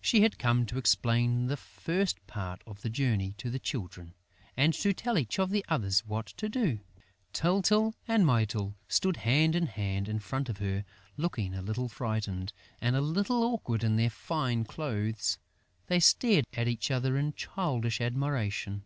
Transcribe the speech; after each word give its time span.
She 0.00 0.22
had 0.22 0.36
come 0.36 0.66
to 0.66 0.78
explain 0.78 1.46
the 1.46 1.56
first 1.56 2.26
part 2.26 2.60
of 2.66 2.82
the 2.82 2.90
journey 2.90 3.34
to 3.38 3.50
the 3.50 3.60
Children 3.60 4.14
and 4.56 4.74
to 4.74 4.92
tell 4.92 5.16
each 5.16 5.38
of 5.38 5.50
the 5.50 5.64
others 5.68 6.04
what 6.04 6.26
to 6.38 6.48
do. 6.48 6.80
Tyltyl 7.32 7.94
and 8.08 8.26
Mytyl 8.26 8.74
stood 8.88 9.18
hand 9.18 9.54
in 9.54 9.66
hand 9.68 10.08
in 10.08 10.18
front 10.18 10.48
of 10.48 10.58
her, 10.58 10.84
looking 11.16 11.54
a 11.54 11.62
little 11.62 11.88
frightened 11.88 12.52
and 12.80 12.96
a 12.96 13.00
little 13.00 13.44
awkward 13.44 13.84
in 13.84 13.94
their 13.94 14.10
fine 14.10 14.64
clothes. 14.64 15.38
They 15.86 16.00
stared 16.00 16.46
at 16.52 16.66
each 16.66 16.90
other 16.90 17.16
in 17.16 17.34
childish 17.34 18.00
admiration. 18.00 18.82